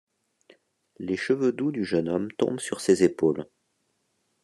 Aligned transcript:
Les 0.97 1.15
cheveux 1.15 1.51
doux 1.51 1.71
du 1.71 1.85
jeune 1.85 2.09
homme 2.09 2.31
tombent 2.31 2.59
sur 2.59 2.81
ses 2.81 3.03
épaules. 3.03 3.45